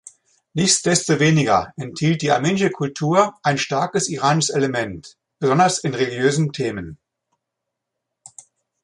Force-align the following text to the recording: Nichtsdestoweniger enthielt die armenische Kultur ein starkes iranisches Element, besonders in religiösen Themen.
Nichtsdestoweniger 0.55 1.73
enthielt 1.77 2.23
die 2.23 2.31
armenische 2.31 2.71
Kultur 2.71 3.35
ein 3.43 3.59
starkes 3.59 4.09
iranisches 4.09 4.49
Element, 4.49 5.15
besonders 5.37 5.77
in 5.77 5.93
religiösen 5.93 6.51
Themen. 6.53 6.97